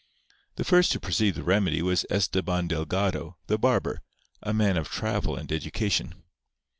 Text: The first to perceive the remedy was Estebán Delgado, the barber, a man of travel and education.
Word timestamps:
The 0.55 0.63
first 0.63 0.91
to 0.93 0.99
perceive 0.99 1.35
the 1.35 1.43
remedy 1.43 1.83
was 1.83 2.07
Estebán 2.09 2.67
Delgado, 2.67 3.37
the 3.45 3.59
barber, 3.59 4.01
a 4.41 4.51
man 4.51 4.75
of 4.75 4.89
travel 4.89 5.35
and 5.35 5.51
education. 5.51 6.23